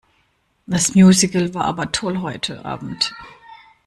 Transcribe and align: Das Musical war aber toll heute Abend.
Das 0.65 0.95
Musical 0.95 1.53
war 1.53 1.65
aber 1.65 1.91
toll 1.91 2.21
heute 2.21 2.65
Abend. 2.65 3.13